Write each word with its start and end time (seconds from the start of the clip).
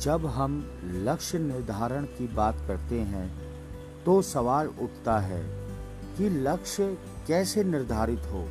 जब 0.00 0.26
हम 0.26 0.80
लक्ष्य 0.84 1.38
निर्धारण 1.38 2.04
की 2.04 2.28
बात 2.28 2.56
करते 2.68 3.00
हैं 3.00 3.40
तो 4.04 4.22
सवाल 4.22 4.66
उठता 4.66 5.18
है 5.18 5.42
कि 6.16 6.28
लक्ष्य 6.28 6.98
कैसे 7.26 7.64
निर्धारित 7.64 8.18
हो? 8.18 8.48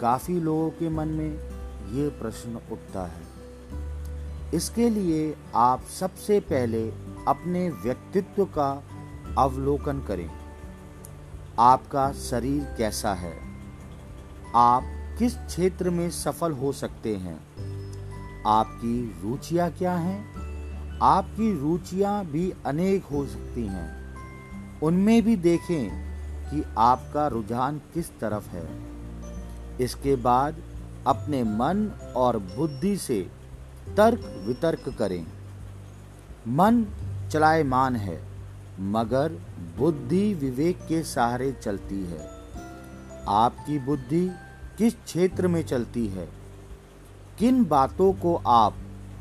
काफ़ी 0.00 0.40
लोगों 0.40 0.70
के 0.70 0.88
मन 0.88 1.08
में 1.08 1.30
ये 1.92 2.08
प्रश्न 2.08 2.60
उठता 2.72 3.06
है। 3.06 3.22
इसके 4.54 4.90
लिए 4.90 5.36
आप 5.54 5.82
सबसे 5.82 6.40
पहले 6.40 6.88
अपने 7.28 7.70
व्यक्तित्व 7.70 8.44
का 8.44 8.82
अवलोकन 9.38 10.00
करें। 10.00 10.30
आपका 11.58 12.12
शरीर 12.12 12.74
कैसा 12.78 13.14
है? 13.14 13.38
आप 14.54 14.82
किस 15.18 15.34
क्षेत्र 15.36 15.90
में 15.90 16.10
सफल 16.10 16.52
हो 16.52 16.72
सकते 16.72 17.16
हैं? 17.16 17.40
आपकी 18.46 19.20
रुचियाँ 19.22 19.70
क्या 19.70 19.94
हैं? 19.94 20.34
आपकी 21.02 21.60
रुचियाँ 21.60 22.24
भी 22.24 22.52
अनेक 22.66 23.04
हो 23.04 23.26
सकती 23.26 23.66
हैं। 23.66 24.14
उनमें 24.80 25.22
भी 25.22 25.36
देखें 25.36 26.08
कि 26.50 26.64
आपका 26.78 27.26
रुझान 27.26 27.78
किस 27.94 28.10
तरफ़ 28.10 28.48
है। 28.48 28.68
इसके 29.80 30.16
बाद 30.16 30.56
अपने 31.06 31.42
मन 31.42 31.92
और 32.16 32.38
बुद्धि 32.38 32.96
से 32.96 33.30
तर्क 33.96 34.44
वितर्क 34.46 34.94
करें। 34.98 35.26
मन 36.48 36.86
चलायमान 37.32 37.96
है, 37.96 38.22
मगर 38.80 39.32
बुद्धि 39.78 40.34
विवेक 40.34 40.78
के 40.88 41.02
सहारे 41.02 41.52
चलती 41.52 42.04
है। 42.04 42.30
आपकी 43.28 43.78
बुद्धि 43.78 44.30
किस 44.78 44.94
क्षेत्र 44.94 45.48
में 45.48 45.62
चलती 45.62 46.06
है? 46.06 46.37
किन 47.38 47.64
बातों 47.64 48.12
को 48.12 48.42
आप 48.46 48.74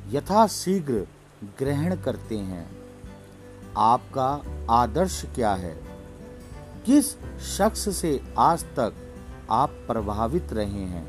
यथाशीघ्र 0.10 1.08
ग्रहण 1.60 1.96
करते 1.96 2.38
हैं? 2.38 2.70
आपका 3.78 4.42
आदर्श 4.70 5.26
क्या 5.36 5.54
है? 5.54 5.78
किस 6.86 7.12
शख्स 7.40 7.98
से 7.98 8.34
आज 8.38 8.64
तक 8.64 8.94
आप 9.52 9.70
प्रभावित 9.70 10.54
रहे 10.54 10.66
हैं? 10.66 11.08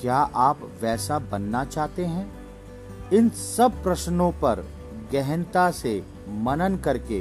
क्या 0.00 0.16
आप 0.16 0.60
वैसा 0.82 1.18
बनना 1.18 1.64
चाहते 1.64 2.04
हैं? 2.04 2.32
इन 3.12 3.28
सब 3.28 3.82
प्रश्नों 3.82 4.32
पर 4.32 4.66
गहनता 5.12 5.70
से 5.70 6.06
मनन 6.28 6.76
करके 6.76 7.20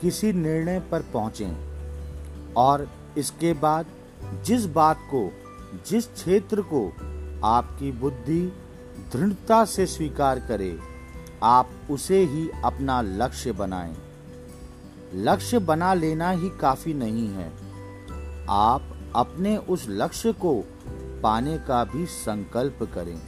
किसी 0.00 0.32
निर्णय 0.32 0.80
पर 0.80 1.02
पहुंचें। 1.02 1.56
और 2.56 2.88
इसके 3.18 3.52
बाद 3.52 3.86
जिस 4.44 4.66
बात 4.66 4.98
को, 5.14 5.32
जिस 5.90 6.06
क्षेत्र 6.06 6.60
को 6.60 6.92
आपकी 7.44 7.92
बुद्धि 7.92 8.40
दृढ़ता 9.12 9.64
से 9.64 9.86
स्वीकार 9.86 10.38
करे, 10.40 10.78
आप 11.42 11.70
उसे 11.90 12.24
ही 12.24 12.48
अपना 12.64 13.00
लक्ष्य 13.00 13.52
बनाएँ। 13.52 13.96
लक्ष्य 15.14 15.58
बना 15.58 15.94
लेना 15.94 16.30
ही 16.30 16.50
काफ़ी 16.50 16.94
नहीं 16.94 17.28
है। 17.28 17.50
आप 18.50 18.96
अपने 19.16 19.56
उस 19.56 19.86
लक्ष्य 19.88 20.32
को 20.32 20.54
पाने 21.22 21.58
का 21.58 21.84
भी 21.84 22.06
संकल्प 22.06 22.78
करें, 22.94 23.20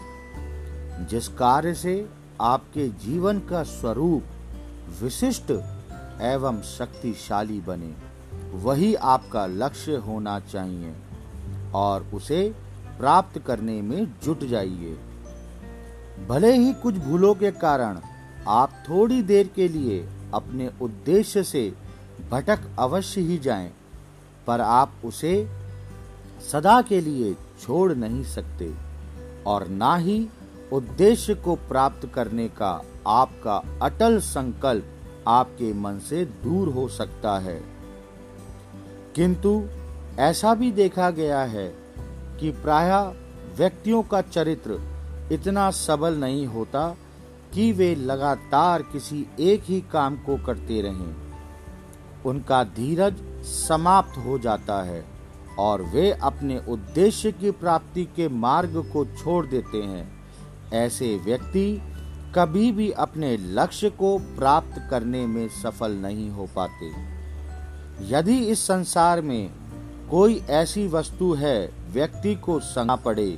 जिस 1.07 1.29
कार्य 1.29 1.75
से 1.75 2.09
आपके 2.41 2.89
जीवन 2.89 3.39
का 3.41 3.63
स्वरूप 3.63 4.23
विशिष्ट 5.03 5.51
एवं 6.23 6.63
शक्तिशाली 6.63 7.61
बने, 7.61 7.95
वही 8.55 8.95
आपका 8.95 9.47
लक्ष्य 9.47 9.97
होना 9.97 10.41
चाहिए 10.41 10.95
और 11.75 12.07
उसे 12.15 12.55
प्राप्त 12.99 13.39
करने 13.39 13.83
में 13.83 14.07
जुट 14.23 14.45
जाइए। 14.45 14.97
भले 16.29 16.53
ही 16.57 16.73
कुछ 16.73 16.95
भूलों 16.95 17.35
के 17.35 17.51
कारण 17.51 17.99
आप 18.49 18.73
थोड़ी 18.89 19.23
देर 19.23 19.51
के 19.55 19.69
लिए 19.69 20.09
अपने 20.35 20.71
उद्देश्य 20.83 21.43
से 21.43 21.73
भटक 22.31 22.59
अवश्य 22.79 23.21
ही 23.21 23.39
जाएँ, 23.39 23.73
पर 24.47 24.61
आप 24.61 24.93
उसे 25.05 25.49
सदा 26.53 26.83
के 26.83 27.01
लिए 27.01 27.35
छोड़ 27.35 27.93
नहीं 27.93 28.25
सकते 28.25 28.75
और 29.47 29.69
ना 29.69 29.97
ही 29.97 30.29
उद्देश्य 30.73 31.35
को 31.35 31.55
प्राप्त 31.55 32.11
करने 32.15 32.49
का 32.49 32.83
आपका 33.07 33.63
अटल 33.83 34.19
संकल्प 34.21 34.85
आपके 35.29 35.73
मन 35.73 35.99
से 35.99 36.25
दूर 36.25 36.69
हो 36.69 36.89
सकता 36.89 37.39
है। 37.39 37.63
किंतु 39.15 39.63
ऐसा 40.19 40.55
भी 40.55 40.73
देखा 40.73 41.11
गया 41.11 41.41
है 41.41 41.84
कि 42.41 42.51
प्रायः 42.51 43.13
व्यक्तियों 43.57 44.03
का 44.03 44.21
चरित्र 44.21 44.81
इतना 45.33 45.71
सबल 45.71 46.15
नहीं 46.15 46.47
होता 46.47 46.97
कि 47.55 47.73
वे 47.73 47.95
लगातार 47.95 48.83
किसी 48.83 49.27
एक 49.41 49.63
ही 49.65 49.81
काम 49.81 50.17
को 50.17 50.45
करते 50.45 50.83
रहें। 50.83 51.17
उनका 52.27 52.65
धीरज 52.65 53.17
समाप्त 53.47 54.19
हो 54.19 54.39
जाता 54.39 54.83
है 54.83 55.05
और 55.59 55.83
वे 55.83 56.13
अपने 56.13 56.63
उद्देश्य 56.69 57.33
की 57.33 57.51
प्राप्ति 57.51 58.05
के 58.05 58.29
मार्ग 58.29 58.91
को 58.93 59.05
छोड़ 59.05 59.47
देते 59.47 59.79
हैं। 59.79 60.25
ऐसे 60.73 61.17
व्यक्ति 61.17 61.83
कभी 62.35 62.73
भी 62.73 62.91
अपने 62.91 63.37
लक्ष्य 63.37 63.91
को 63.91 64.19
प्राप्त 64.19 64.83
करने 64.91 65.27
में 65.27 65.49
सफल 65.49 65.93
नहीं 65.93 66.31
हो 66.31 66.49
पाते। 66.57 66.91
यदि 68.09 68.39
इस 68.39 68.67
संसार 68.67 69.21
में 69.21 69.51
कोई 70.11 70.39
ऐसी 70.39 70.89
वस्तु 70.89 71.33
है 71.35 71.84
व्यक्ति 71.95 72.35
को 72.35 72.59
संगा 72.61 72.97
पड़े 72.97 73.31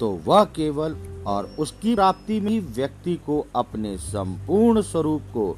तो 0.00 0.10
वह 0.24 0.44
केवल 0.44 0.96
और 1.26 1.44
उसकी 1.58 1.94
प्राप्ति 1.94 2.40
में 2.40 2.50
ही 2.50 2.58
व्यक्ति 2.60 3.14
को 3.16 3.46
अपने 3.56 3.96
संपूर्ण 3.98 4.82
स्वरूप 4.82 5.22
को 5.34 5.50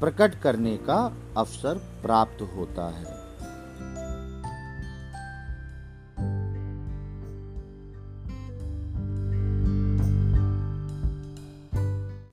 प्रकट 0.00 0.40
करने 0.40 0.76
का 0.76 0.98
अवसर 1.36 1.74
प्राप्त 2.02 2.42
होता 2.56 2.88
है। 2.88 3.25